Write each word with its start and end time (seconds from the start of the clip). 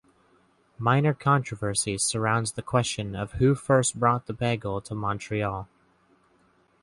Minor 0.79 1.13
controversy 1.13 1.95
surrounds 1.99 2.53
the 2.53 2.63
question 2.63 3.15
of 3.15 3.33
who 3.33 3.53
first 3.53 3.99
brought 3.99 4.25
the 4.25 4.33
bagel 4.33 4.81
to 4.81 4.95
Montreal. 4.95 5.69